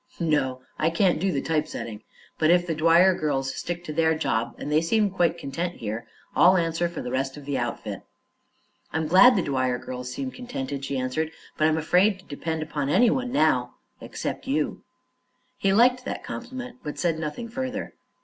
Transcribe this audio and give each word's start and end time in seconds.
"No; 0.19 0.61
I 0.79 0.89
can't 0.89 1.19
do 1.19 1.31
the 1.31 1.43
typesetting. 1.43 2.01
But 2.39 2.49
if 2.49 2.65
the 2.65 2.73
Dwyer 2.73 3.13
girls 3.13 3.53
stick 3.53 3.83
to 3.83 3.93
their 3.93 4.15
job 4.17 4.55
and 4.57 4.71
they 4.71 4.81
seem 4.81 5.11
quite 5.11 5.37
contented 5.37 5.79
here 5.79 6.07
I'll 6.35 6.57
answer 6.57 6.89
for 6.89 7.03
the 7.03 7.11
rest 7.11 7.37
of 7.37 7.45
the 7.45 7.59
outfit." 7.59 8.01
"I'm 8.91 9.05
glad 9.05 9.35
the 9.35 9.43
Dwyer 9.43 9.77
girls 9.77 10.11
seem 10.11 10.31
contented," 10.31 10.83
she 10.83 10.97
answered; 10.97 11.29
"but 11.55 11.67
I'm 11.67 11.77
afraid 11.77 12.17
to 12.17 12.25
depend 12.25 12.63
upon 12.63 12.89
anyone 12.89 13.31
now 13.31 13.75
except 13.99 14.47
you." 14.47 14.81
He 15.59 15.71
liked 15.71 16.03
that 16.03 16.23
compliment, 16.23 16.77
but 16.81 16.97
said 16.97 17.19
nothing 17.19 17.47
further. 17.47 17.93